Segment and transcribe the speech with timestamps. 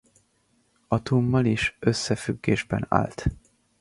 [0.89, 3.25] Atummal is összefüggésben állt.